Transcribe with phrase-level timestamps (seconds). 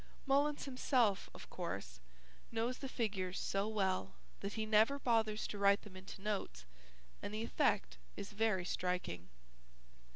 [0.25, 1.99] Mullins himself, of course,
[2.51, 6.65] knows the figures so well that he never bothers to write them into notes
[7.21, 9.29] and the effect is very striking.